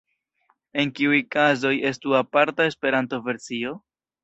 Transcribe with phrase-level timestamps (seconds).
[0.83, 3.79] En kiuj kazoj estu aparta Esperanto-versio?